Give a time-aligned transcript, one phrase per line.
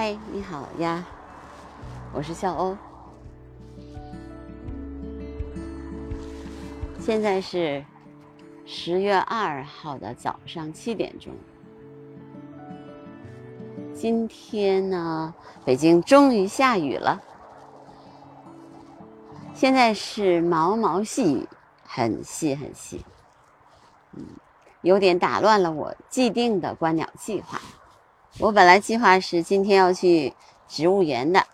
[0.00, 1.04] 嗨，你好呀，
[2.12, 2.76] 我是笑欧。
[7.00, 7.84] 现在是
[8.64, 11.34] 十月二号的早上七点钟。
[13.92, 15.34] 今天呢，
[15.64, 17.20] 北京终于下雨了。
[19.52, 21.48] 现在是毛毛细雨，
[21.82, 23.04] 很细很细，
[24.12, 24.24] 嗯，
[24.82, 27.60] 有点打乱了我既定的观鸟计划。
[28.40, 30.32] 我本来计划是今天要去
[30.68, 31.44] 植物园的，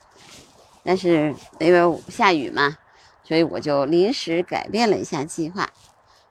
[0.82, 2.76] 但是因为下雨嘛，
[3.22, 5.70] 所以我就临时改变了一下计划，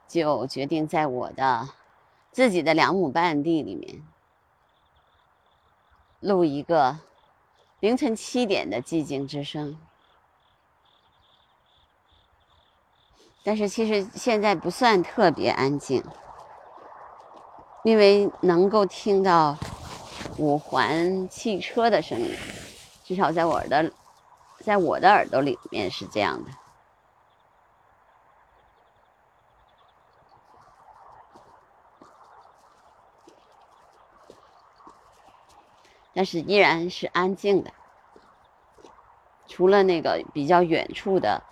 [0.07, 1.70] 就决定在我的
[2.31, 4.03] 自己的两亩半地里面
[6.20, 6.99] 录一个
[7.79, 9.79] 凌晨七点的寂静之声。
[13.43, 16.04] 但是其实现在不算特别安静，
[17.84, 19.57] 因为能够听到。
[20.38, 22.35] 五环汽车的声音，
[23.04, 23.93] 至少在我的，
[24.60, 26.52] 在我的耳朵里面是这样的。
[36.15, 37.74] 但是依然是安静的，
[39.48, 41.43] 除了那个比较远处的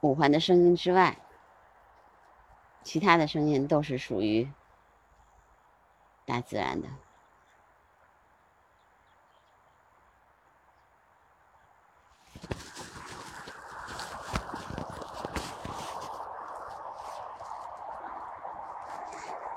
[0.00, 1.16] 五环的声音之外，
[2.82, 4.50] 其他的声音都是属于
[6.24, 6.88] 大自然的。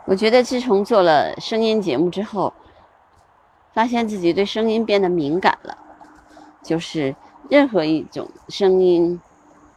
[0.10, 2.52] 我觉得自从做了声音节目之后，
[3.74, 5.78] 发现自己对声音变得敏感了。
[6.64, 7.16] 就是
[7.48, 9.22] 任何一种声音，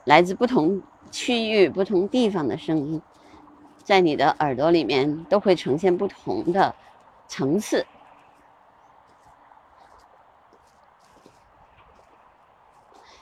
[0.04, 0.80] 来自不同
[1.10, 3.02] 区域、不同地方的声音，
[3.84, 6.74] 在你的耳朵里面都会呈现不同的
[7.28, 7.86] 层次。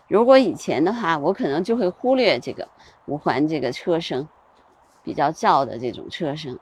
[0.06, 2.68] 如果以前的话，我可能就会忽略这个
[3.06, 4.29] 五环这个车声，
[5.02, 6.56] 比较噪的这种车声。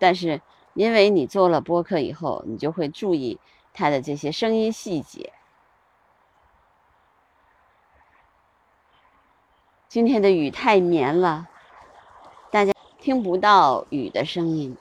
[0.00, 0.40] 但是，
[0.74, 3.38] 因为你做了播客以后，你就会注意
[3.72, 5.32] 它的这些声音细节。
[9.88, 11.48] 今天的雨太绵了，
[12.50, 14.76] 大家听不到雨的声音。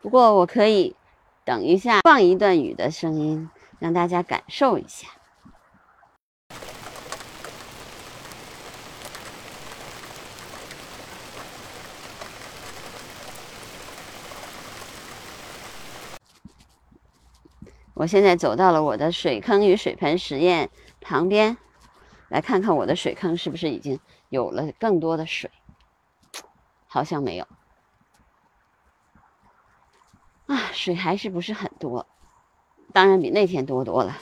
[0.00, 0.96] 不过我可以
[1.44, 5.08] 等一下放一段雨的声音，让大家感受一下。
[17.96, 20.70] 我现在走到了我的水坑与水盆实验
[21.00, 21.56] 旁边，
[22.28, 23.98] 来看看我的水坑是不是已经
[24.28, 25.50] 有了更多的水。
[26.86, 27.48] 好像没有，
[30.46, 32.06] 啊，水还是不是很多，
[32.92, 34.18] 当然比那天多多了。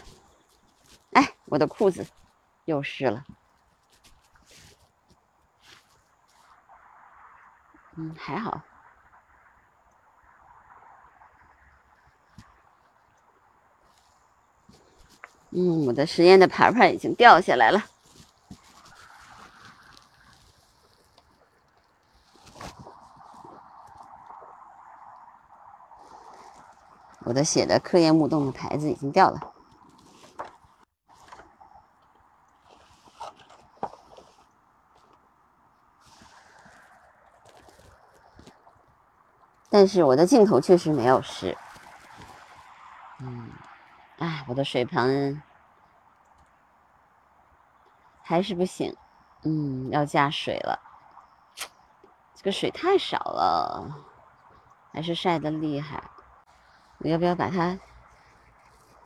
[1.13, 2.07] 哎，我的裤子
[2.67, 3.25] 又湿了。
[7.97, 8.63] 嗯，还好。
[15.57, 17.85] 嗯，我的实验的牌牌已经掉下来了。
[27.21, 29.41] 我的写的科研木洞的牌子已经掉了。
[39.71, 41.57] 但是我的镜头确实没有湿。
[44.55, 45.43] 我的水盆
[48.23, 48.97] 还是不行，
[49.43, 50.79] 嗯，要加水了。
[52.37, 54.07] 这个水太少了，
[54.93, 56.05] 还是晒的厉害。
[56.99, 57.77] 我要不要把它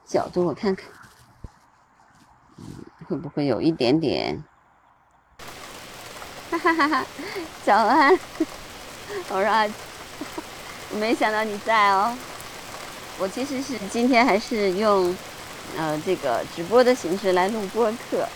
[0.05, 0.91] 角度我看看？
[3.09, 4.45] 会不会有一点点？
[6.53, 7.05] 哈哈哈哈！
[7.65, 8.13] 早安，
[9.31, 9.73] 我说，
[11.01, 12.15] 没想到你在哦。
[13.21, 15.13] 我其实是今天还是用，
[15.77, 18.27] 呃，这个直播的形式来录播课，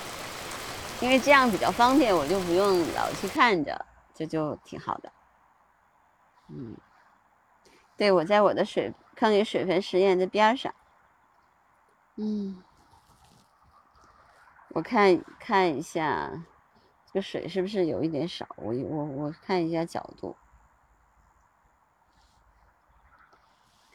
[1.01, 3.85] 因为这样比较方便，我就不用老去看着，
[4.15, 5.13] 这就挺好的。
[6.49, 6.77] 嗯，
[7.97, 10.73] 对，我在我的水坑里水盆实验的边上。
[12.17, 12.63] 嗯，
[14.69, 16.31] 我看看一下，
[17.07, 18.47] 这个水是不是有一点少？
[18.57, 20.37] 我我我看一下角度，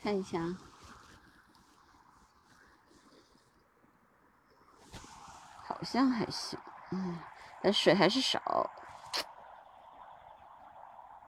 [0.02, 0.58] 看一下。
[5.78, 6.60] 好像还行，
[6.92, 7.20] 嗯，
[7.62, 8.40] 但水还是少，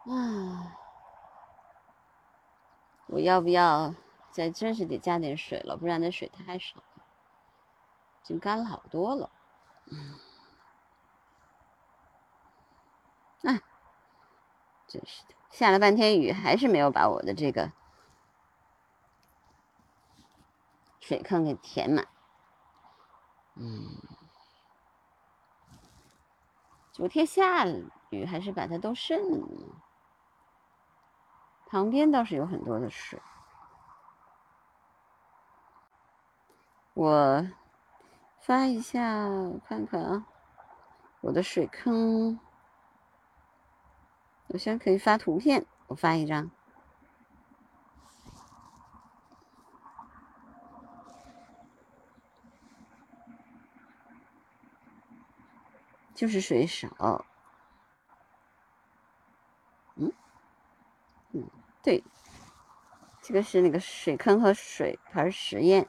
[0.06, 0.76] 啊，
[3.06, 3.94] 我要不要
[4.32, 5.78] 再真是得加点水了？
[5.78, 6.84] 不然那水太少了。
[8.24, 9.30] 已经干了好多了。
[9.86, 10.20] 嗯，
[13.44, 13.62] 啊，
[14.88, 17.72] 真是的，下了半天雨，还是没有把我的这个
[21.00, 22.08] 水坑给填满。
[23.56, 23.98] 嗯，
[27.00, 27.66] 昨天下
[28.10, 29.48] 雨还是把它都渗了，
[31.66, 33.22] 旁边倒是有很多的水。
[36.94, 37.48] 我
[38.42, 40.26] 发一下，我看看啊，
[41.22, 42.38] 我的水坑，
[44.48, 46.52] 我现在可以发图片，我发一张，
[56.20, 57.24] 就是水少，
[59.96, 60.12] 嗯，
[61.32, 61.50] 嗯，
[61.82, 62.04] 对，
[63.22, 65.88] 这个是那个水坑和水盆实验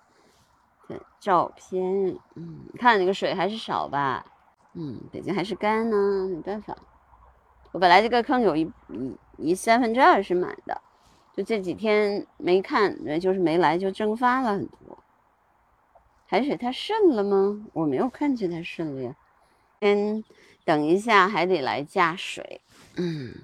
[0.86, 1.04] 的。
[1.18, 4.24] 照片，嗯，看那个水还是少吧，
[4.74, 6.76] 嗯，北京还是干呢，没办法。
[7.72, 9.18] 我本来这个坑有一一
[9.50, 10.80] 一三分之二是满的，
[11.32, 14.96] 就这几天没看，就是没来就蒸发了很多。
[16.28, 17.66] 海水它渗了吗？
[17.72, 19.16] 我没有看见它渗了呀。
[19.80, 20.22] 先
[20.64, 22.60] 等一下还得来加水，
[22.96, 23.34] 嗯，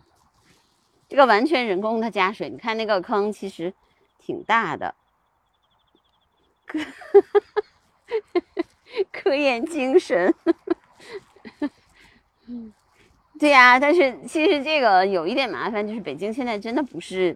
[1.09, 2.51] 这个完全人工的加水。
[2.51, 3.73] 你看那个坑其实
[4.19, 4.95] 挺大的。
[6.67, 6.79] 科
[9.11, 10.35] 科研精神，
[13.39, 17.35] 对呀，但是其实这个有一点麻烦，就是北京现在真的不是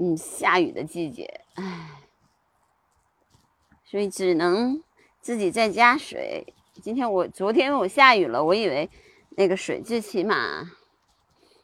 [0.00, 2.02] 嗯下雨的季节，唉，
[3.84, 4.82] 所以只能
[5.20, 6.52] 自己再加水。
[6.82, 8.90] 今天我昨天我下雨了，我以为
[9.30, 10.70] 那个水最起码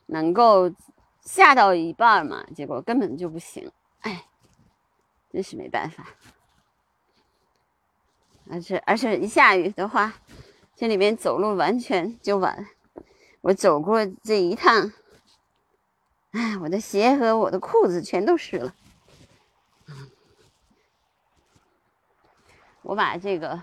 [0.07, 0.73] 能够
[1.21, 3.71] 下到一半嘛，结果根本就不行，
[4.01, 4.25] 唉，
[5.31, 6.07] 真是没办法。
[8.51, 10.15] 而且而且一下雨的话，
[10.75, 12.67] 这里面走路完全就完。
[13.41, 14.93] 我走过这一趟，
[16.33, 18.75] 哎，我的鞋和我的裤子全都湿了。
[22.83, 23.63] 我把这个，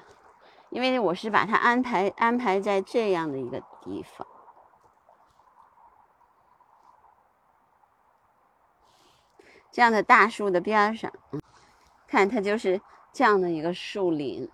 [0.69, 4.27] 因为我是把它安排安排在这样的一个地方，
[9.71, 11.11] 这样的大树的边上，
[12.07, 12.81] 看它就是
[13.11, 14.49] 这样的一个树林。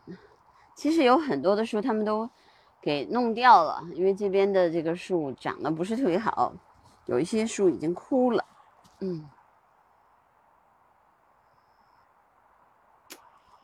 [0.75, 2.29] 其实有很多的树，他们都
[2.81, 6.53] 给弄掉了，因为这边的这个树长得不是特别好，
[7.05, 8.45] 有一些树已经枯了。
[8.99, 9.29] 嗯，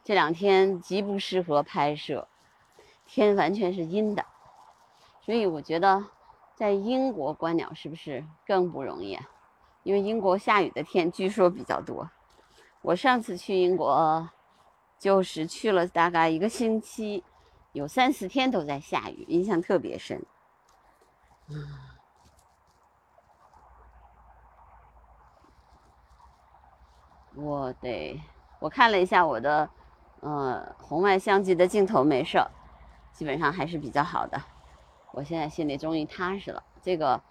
[0.04, 2.28] 这两天极不适合拍摄，
[3.12, 4.26] 天完全是阴的，
[5.20, 6.06] 所以我觉得
[6.56, 9.30] 在英国观鸟是不是更不容易啊？
[9.84, 12.10] 因为英国下雨的天据说比较多。
[12.82, 14.30] 我上次去英国。
[15.02, 17.24] 就是去了大概一个星期，
[17.72, 20.24] 有三四天都在下雨，印象特别深。
[27.34, 28.22] 我得，
[28.60, 29.68] 我看了一下我的，
[30.20, 32.52] 呃，红外相机的镜头没事儿，
[33.12, 34.42] 基本上还是比较好的。
[35.12, 36.64] 我现在心里终于踏实了。
[36.82, 37.22] 这个，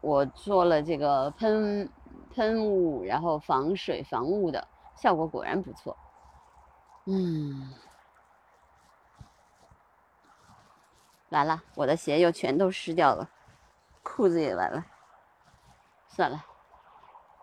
[0.00, 1.90] 我做了这个喷
[2.34, 5.96] 喷雾，然后防水防雾的效果果然不错。
[7.06, 7.72] 嗯，
[11.30, 13.28] 完了，我的鞋又全都湿掉了，
[14.02, 14.84] 裤子也完了。
[16.06, 16.44] 算了，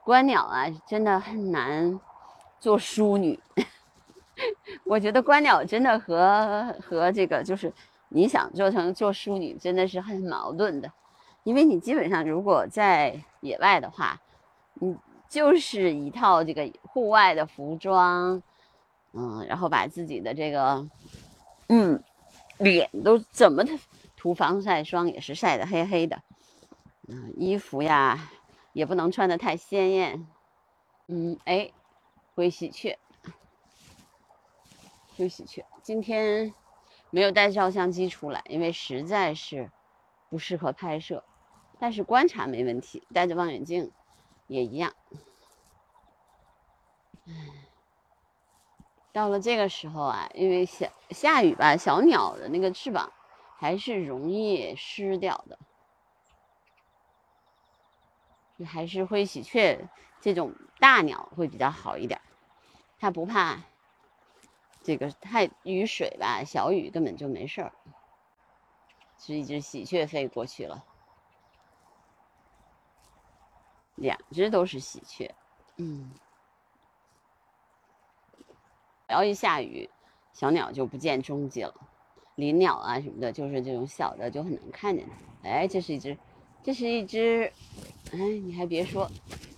[0.04, 2.00] 观鸟啊，真的很难
[2.60, 3.42] 做淑女。
[4.86, 7.74] 我觉得观鸟真的和和这个就是
[8.10, 10.92] 你想做成做淑女，真的是很矛盾的。
[11.44, 14.20] 因为你基本上如果在野外的话，
[14.76, 14.96] 你
[15.28, 18.42] 就是一套这个户外的服装。
[19.18, 20.86] 嗯，然后把自己的这个，
[21.70, 22.04] 嗯，
[22.58, 23.72] 脸都怎么的
[24.18, 26.22] 涂防晒霜也是晒得黑黑的，
[27.08, 28.30] 嗯，衣服呀
[28.74, 30.28] 也不能穿得太鲜艳，
[31.08, 31.72] 嗯，哎，
[32.36, 32.98] 灰喜鹊，
[35.18, 36.54] 灰喜鹊，今天
[37.10, 39.72] 没有带照相机出来，因为实在是
[40.30, 41.24] 不适合拍摄，
[41.80, 43.92] 但是观察没问题，带着望远镜
[44.48, 44.94] 也一样，
[47.28, 47.34] 唉。
[49.14, 53.14] 到了这个时候啊，因为下下雨吧，小鸟的那个翅膀
[53.58, 55.58] 还是容易湿掉的，
[58.66, 59.88] 还是灰喜鹊
[60.20, 62.20] 这种大鸟会比较好一点，
[63.00, 63.62] 它不怕
[64.86, 67.74] 这个太雨水吧，小雨根本就没事儿。
[69.18, 70.86] 是一只喜鹊飞过去了，
[73.96, 75.34] 两只都是喜鹊，
[75.78, 76.12] 嗯。
[79.08, 79.90] 只要一下雨，
[80.34, 81.74] 小鸟就不见踪迹了。
[82.36, 85.50] 林鸟啊什么的，就是这种小的就很难看见它。
[85.50, 86.16] 哎，这是一只，
[86.62, 87.52] 这是一只，
[88.12, 89.10] 哎，你还别说，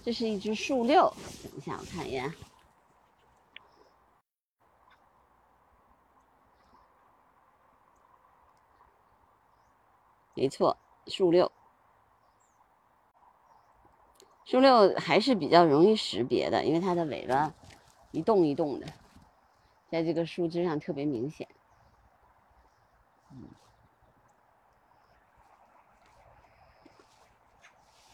[0.02, 1.12] 这是一只树六。
[1.44, 2.34] 等一下，我看一眼。
[10.38, 10.78] 没错，
[11.08, 11.52] 树六，
[14.46, 17.52] 树六还是比较容易识别的，因为它的尾巴
[18.12, 18.86] 一动一动的，
[19.90, 21.50] 在这个树枝上特别明显。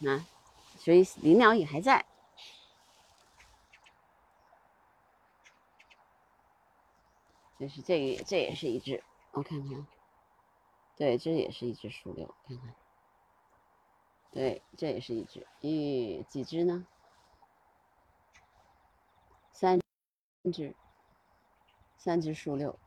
[0.08, 0.26] 啊，
[0.78, 2.06] 所以林鸟也还在。
[7.60, 9.86] 就是这个，这也是一只，我看看。
[10.96, 12.76] 对，这也是一只树六，看看。
[14.32, 16.88] 对，这也是一只，咦，几只呢？
[19.52, 19.80] 三
[20.52, 20.76] 只，
[21.98, 22.78] 三只树六。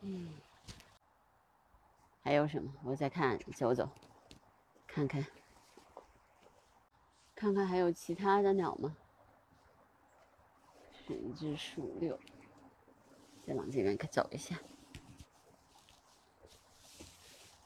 [0.00, 0.34] 嗯，
[2.22, 2.72] 还有什么？
[2.84, 3.88] 我再看，走走，
[4.86, 5.26] 看看，
[7.34, 8.96] 看看还有其他的鸟吗？
[10.92, 12.18] 是一只树六，
[13.46, 14.58] 再往这边可走一下。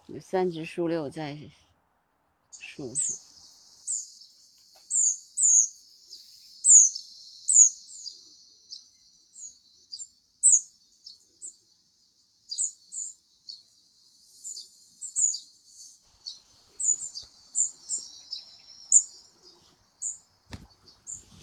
[0.07, 1.39] 有三只树六在
[2.51, 3.17] 树上。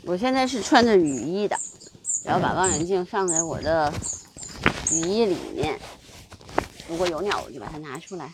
[0.04, 1.58] 我现在是穿着雨衣的，
[2.26, 3.94] 然后把望远镜放在我的
[4.92, 5.80] 雨衣里面。
[6.90, 8.34] 如果有鸟，我就把它拿出来。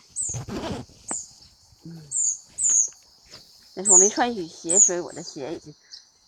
[1.84, 2.02] 嗯，
[3.74, 5.74] 但是我没穿雨鞋，所以我的鞋已经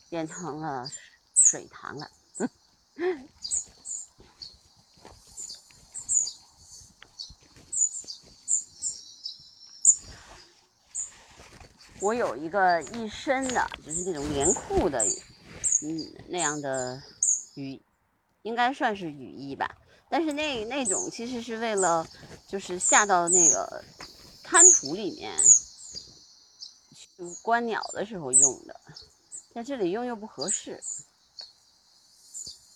[0.09, 0.90] 变成了
[1.35, 2.11] 水塘了。
[12.02, 15.05] 我有一个一身的，就是那种连裤的，
[15.83, 17.02] 嗯，那样的
[17.55, 17.83] 雨，
[18.43, 19.76] 应该算是雨衣吧。
[20.11, 22.07] 但是那那种其实是为了，
[22.47, 23.83] 就是下到那个。
[24.43, 25.33] 滩涂里面
[26.93, 27.09] 去
[27.40, 28.81] 观鸟的时候用的，
[29.55, 30.83] 在这里用又不合适。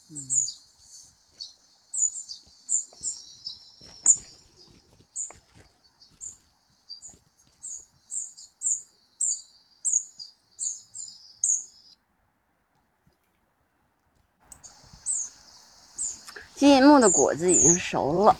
[0.08, 0.30] 嗯，
[16.64, 18.34] 金银木的果子已经熟了，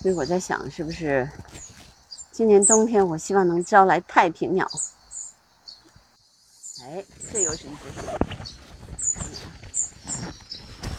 [0.00, 1.30] 所以我在想，是不是？
[2.30, 4.66] 今年冬天，我希望能招来太平鸟。
[6.80, 8.00] 哎，这又是一只树，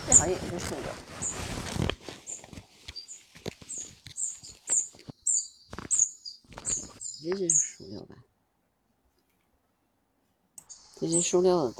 [0.05, 0.93] 这好像也是树的。
[7.23, 8.15] 这是树六吧？
[11.01, 11.71] 这是树料的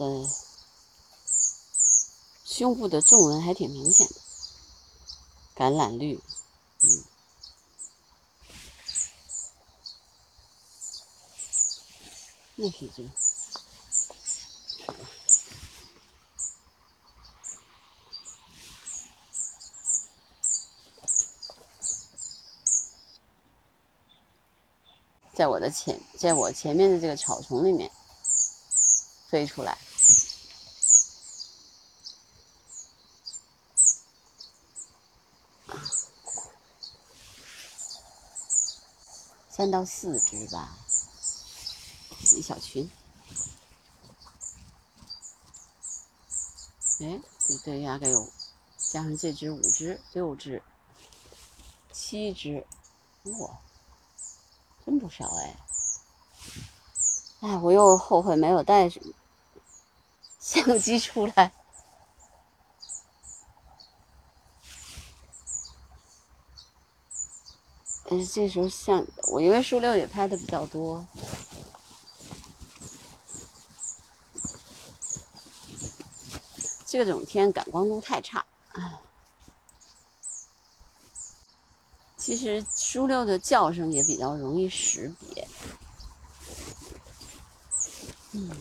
[2.55, 4.13] 胸部的皱纹还挺明显的，
[5.55, 6.22] 橄榄绿，
[6.81, 7.03] 嗯。
[12.55, 13.12] 那是真。
[25.33, 27.89] 在我的前，在我前面的这个草丛里面
[29.27, 29.75] 飞出来，
[39.55, 40.75] 三到四只吧。
[42.36, 42.89] 一小群，
[47.01, 48.31] 哎，这对，大概有
[48.77, 50.63] 加上这只五只、六只、
[51.91, 52.65] 七只，
[53.25, 53.60] 哇，
[54.83, 55.55] 真不少哎！
[57.41, 58.89] 哎，我又后悔没有带
[60.39, 61.53] 相机出来。
[68.13, 71.03] 但是这时候相，我因为树六也拍的比较多。
[76.86, 79.00] 这种天感光度太差，哎。
[82.15, 85.48] 其实树六的叫声也比较容易识别。
[88.34, 88.51] 嗯，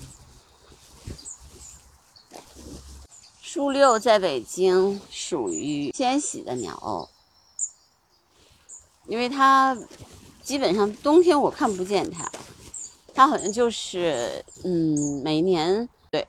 [3.43, 7.11] 树六在北京属于迁徙的鸟，
[9.07, 9.77] 因为它
[10.43, 12.31] 基本上冬天我看不见它，
[13.15, 16.27] 它好像就是嗯，每年对。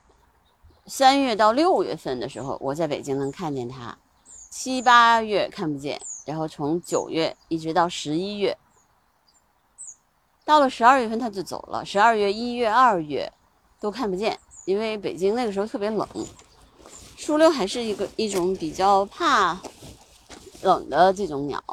[0.86, 3.98] 三月到六月份的时候，我在北京能看见它，
[4.50, 8.58] 七八月看不见，然后从九月一直到十一月，
[10.44, 11.86] 到了十二月份它就走了。
[11.86, 13.32] 十二月、一月、二月
[13.80, 16.08] 都看不见，因为北京那个时候特别冷。
[17.16, 19.58] 树六还是一个一种比较怕
[20.62, 21.64] 冷的这种鸟。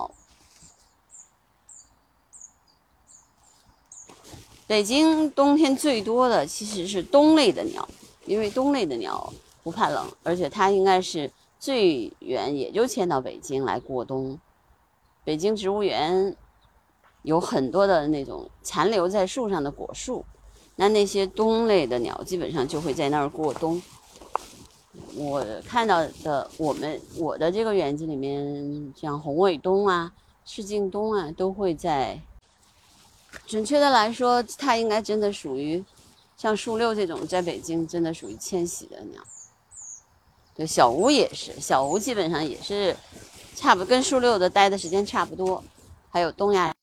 [4.71, 7.89] 北京冬天最多的其实是冬类的鸟，
[8.25, 9.33] 因为冬类的鸟
[9.65, 14.39] 不怕冷，而且它应该是最远也就迁到北京来过冬。
[15.25, 16.37] 北京植物园
[17.23, 20.25] 有很多的那种残留在树上的果树，
[20.77, 23.83] 那那些冬类的鸟基本上就会在那儿过冬。
[25.17, 30.13] 我看到的，我们我的这个园子里面，像红尾冬啊、
[30.45, 32.23] 赤颈冬啊，都会在。
[33.47, 35.85] 准确的来说，它应该真的属于
[36.37, 39.23] 像树六这种，在北京真的属于迁徙的鸟。
[40.55, 42.97] 对，小吴也是，小吴基本上也是
[43.55, 45.63] 差不跟树六的待的时间差不多。
[46.11, 46.75] 还有东亚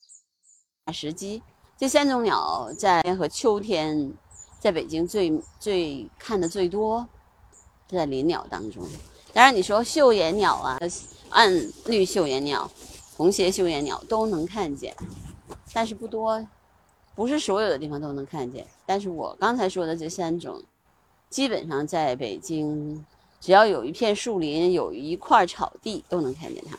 [0.93, 1.41] 石鸡，
[1.77, 4.13] 这三种鸟在和秋天
[4.59, 7.05] 在北京最最看的最多，
[7.89, 8.83] 在林鸟当中。
[9.33, 10.79] 当然，你说绣眼鸟啊，
[11.29, 11.51] 暗
[11.85, 12.71] 绿绣眼鸟、
[13.15, 14.95] 红鞋绣眼鸟都能看见。
[15.73, 16.45] 但是不多，
[17.15, 18.65] 不是所有的地方都能看见。
[18.85, 20.63] 但是我刚才说的这三种，
[21.29, 23.05] 基本上在北京，
[23.39, 26.77] 只要有一片树林，有一块草地，都能看见它。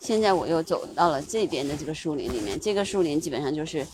[0.00, 3.86] 现在我又走到了这边的这个树林里面，这个树林基本上就是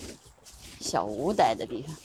[0.80, 1.96] 小吴待的地方。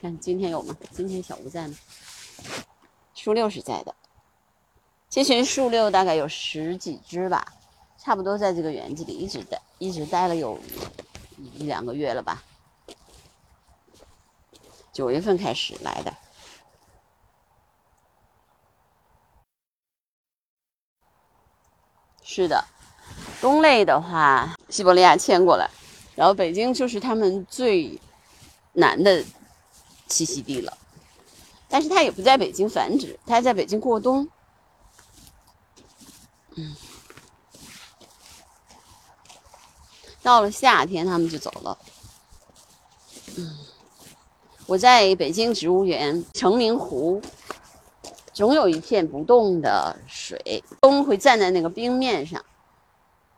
[0.00, 0.76] 看今天有吗？
[0.90, 1.74] 今天小吴在吗？
[3.14, 3.94] 树六是在的。
[5.12, 7.52] 这群树六大概有十几只吧，
[7.98, 10.58] 差不多在这个园子里一直待，一直待了有
[11.36, 12.42] 一两个月了吧。
[14.90, 16.14] 九月份开始来的。
[22.22, 22.64] 是的，
[23.38, 25.68] 冬类的话，西伯利亚迁过来，
[26.14, 28.00] 然后北京就是他们最
[28.72, 29.22] 南的
[30.08, 30.78] 栖息地了。
[31.68, 34.26] 但是它也不在北京繁殖，它在北京过冬。
[36.56, 36.76] 嗯，
[40.22, 41.78] 到了夏天，他们就走了。
[43.36, 43.56] 嗯，
[44.66, 47.22] 我在北京植物园成明湖，
[48.34, 52.44] 总有一片不动的水，冬会站在那个冰面上，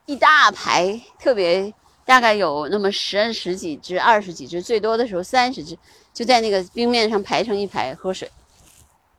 [0.05, 1.73] 一大排，特别
[2.03, 5.77] 大概有那么十十几只、二十几只，最多的时候三十只，
[6.13, 8.29] 就在那个冰面上排成一排喝水。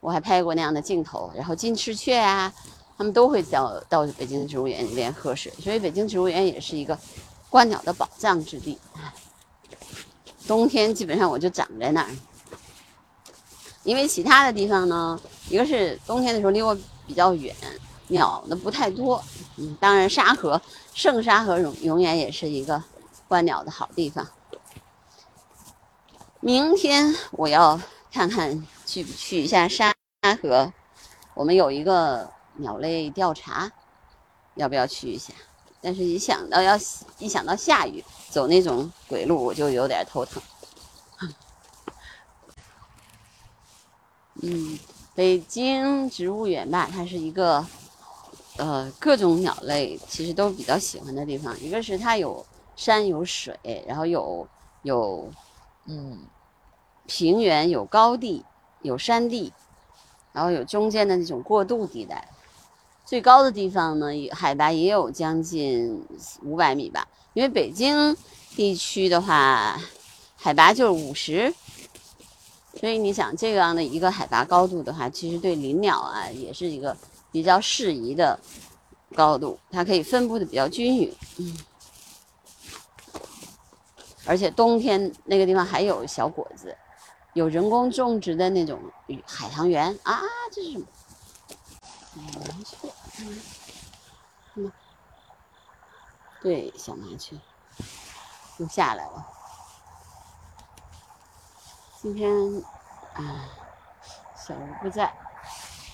[0.01, 2.53] 我还拍过那样的镜头，然后金翅雀啊。
[2.99, 6.99] 他们都会到到北京植物园里面喝水，所以北京植物园也是一个
[7.51, 8.79] 观鸟的宝藏之地。
[10.47, 12.11] 冬天基本上我就长在那儿，
[13.83, 16.75] 因为其他的地方呢，一个是冬天的时候离我
[17.07, 17.55] 比较远，
[18.09, 19.23] 鸟呢不太多。
[19.57, 20.61] 嗯，当然沙河
[20.95, 22.83] 圣沙河永永远也是一个
[23.29, 24.27] 观鸟的好地方。
[26.41, 27.79] 明天我要
[28.11, 29.93] 看看去不去一下沙
[30.41, 30.73] 河，
[31.35, 32.35] 我们有一个。
[32.59, 33.71] 鸟类调查，
[34.55, 35.33] 要不要去一下？
[35.83, 36.77] 但是一想到要
[37.19, 40.43] 一想到下雨，走那种鬼路，我就有点头疼。
[44.43, 44.79] 嗯，
[45.15, 47.65] 北京植物园吧，它是一个
[48.57, 51.59] 呃各种鸟类其实都比较喜欢的地方。
[51.61, 54.49] 一个是它有山有水，然后有
[54.83, 55.31] 有
[55.85, 56.19] 嗯
[57.07, 58.45] 平原有高地
[58.83, 59.53] 有山地，
[60.33, 62.29] 然后有中间的那种过渡地带。
[63.07, 66.05] 最高的地方呢，海拔也有将近
[66.43, 67.07] 五百米吧。
[67.35, 68.17] 因为北京
[68.57, 69.81] 地区的话，
[70.35, 71.55] 海拔就是五十，
[72.81, 76.97] 所以你想这样的一个海拔高度的话，其实对林鸟啊也是一个
[77.31, 78.37] 比较适宜的
[79.15, 81.15] 高度，它可以分布的比较均匀。
[81.37, 81.57] 嗯，
[84.25, 86.75] 而且冬天那个地方还有小果子，
[87.35, 88.81] 有人工种植的那种
[89.25, 90.87] 海棠园啊，这是什么？
[92.21, 92.77] 麻雀，
[94.55, 94.73] 嗯，
[96.41, 97.37] 对，小麻雀
[98.59, 99.27] 又下来了。
[102.01, 102.31] 今天
[103.15, 103.49] 啊，
[104.37, 105.13] 小吴不在，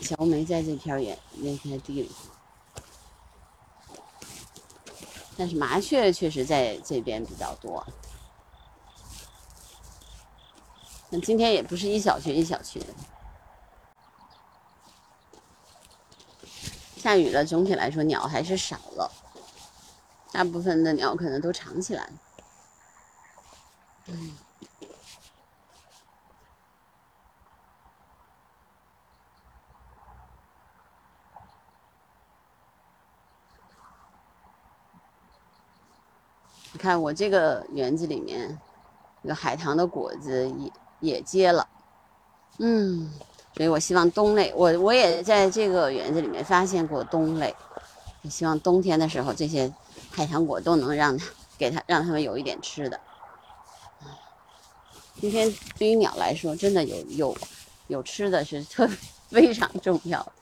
[0.01, 2.13] 小吴没在这片园那片地里，
[5.37, 7.85] 但是麻雀确实在这边比较多。
[11.11, 12.81] 那今天也不是一小群一小群
[17.03, 19.11] 下雨了，总体来说鸟还是少了，
[20.31, 22.12] 大部分的鸟可能都藏起来了。
[36.73, 38.57] 你看我这个园子里面，
[39.25, 41.69] 这个海棠的果子也也结了，
[42.61, 43.12] 嗯，
[43.55, 47.55] 所以我希望冬类，我我也在这个园子里面发现过冬类，
[48.23, 49.73] 也希望冬天的时候这些
[50.11, 51.27] 海棠果都能让它
[51.59, 52.99] 给它让它们有一点吃的。
[55.21, 57.37] 今天对于鸟来说，真的有有
[57.88, 58.88] 有吃的是特
[59.29, 60.33] 非常重要的。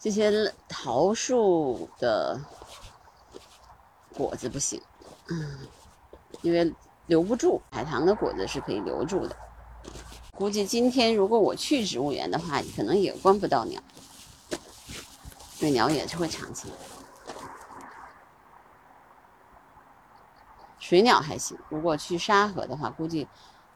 [0.00, 2.38] 这些桃树的
[4.12, 4.78] 果子不行，
[5.28, 5.60] 嗯，
[6.42, 6.70] 因为
[7.06, 7.60] 留不住。
[7.70, 9.36] 海棠的果子是可以留住的。
[10.32, 13.80] 估计今天如果我去植物园的话，可能也观不到鸟，
[15.60, 16.68] 对鸟也是会长期。
[20.80, 23.26] 水鸟还行，如果去沙河的话，估计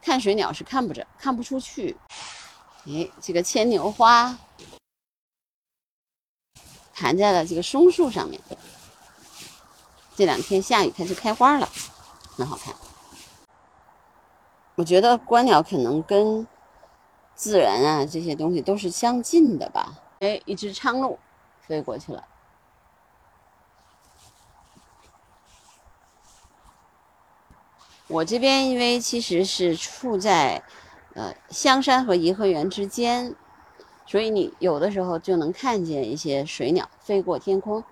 [0.01, 1.97] 看水鸟是看不着、看不出去。
[2.85, 4.37] 哎，这个牵牛花。
[6.93, 8.41] 盘在了这个松树上面，
[10.17, 11.69] 这两天下雨开始开花了，
[12.35, 12.75] 很好看。
[14.79, 16.47] 我觉得观鸟可能跟
[17.35, 19.99] 自然啊这些东西都是相近的吧。
[20.21, 21.19] 哎，一只苍鹭
[21.59, 22.23] 飞过去了。
[28.07, 30.63] 我这边因为其实是处在
[31.13, 33.35] 呃香山和颐和园之间。
[34.05, 37.83] 所以你有的时候就能看见一些水鸟飞过天空，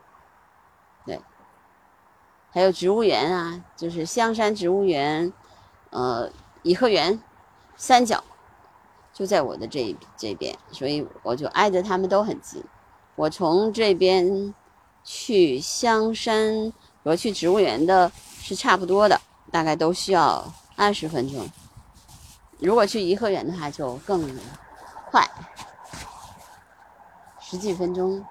[1.05, 1.19] 对，
[2.49, 5.31] 还有植物园啊，就是香山植物园，
[5.91, 6.31] 呃，
[6.67, 7.17] 颐和园，
[7.77, 8.21] 三角
[9.13, 12.61] 就在我的这这边，所以我就挨着他们都很近。
[13.15, 14.53] 我从这边
[15.01, 21.49] 去香山和去植物园的是差不多的，大概都需要二十分钟。
[22.59, 24.37] 如果去颐和园的话，就更
[25.09, 25.25] 快。
[27.39, 28.25] 十几分钟，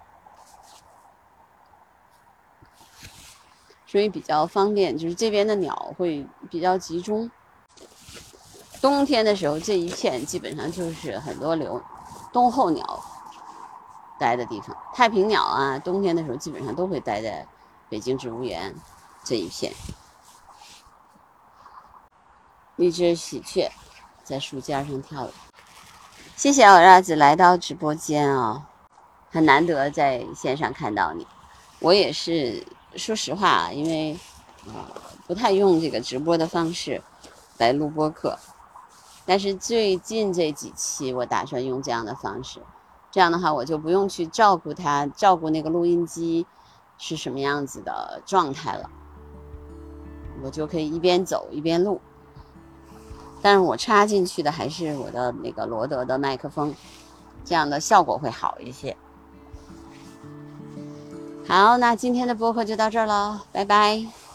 [3.86, 4.98] 所以比较方便。
[4.98, 7.30] 就是这边的鸟会比较集中。
[8.86, 11.82] 冬天的时候，这一片基本上就是很多留
[12.32, 13.02] 冬候鸟
[14.16, 14.76] 待的地方。
[14.94, 17.44] 太平鸟啊，冬天的时候基本上都会待在
[17.88, 18.72] 北京植物园
[19.24, 19.72] 这一片。
[22.76, 23.68] 一只喜鹊
[24.22, 25.32] 在树尖上跳舞。
[26.36, 28.68] 谢谢小鸭子来到直播间啊。
[29.32, 31.26] 很难得在线上看到你，
[31.80, 34.16] 我也是说实话，因为
[34.68, 34.72] 呃
[35.26, 37.02] 不太用这个直播的方式
[37.58, 38.38] 来录播课，
[39.26, 42.60] 但是最近这几期我打算用这样的方式，
[43.10, 46.46] 这样的话我就不用去照顾他，照顾那个录音机
[46.96, 48.88] 是什么样子的状态了，
[50.42, 52.00] 我就可以一边走一边录，
[53.42, 56.74] 但是我插进去的还是我的那个罗德的麦克风，
[57.44, 58.96] 这样的效果会好一些。
[61.48, 64.25] 好，那今天的播客就到这儿了，拜拜。